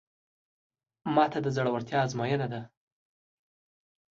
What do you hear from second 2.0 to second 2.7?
ازموینه ده.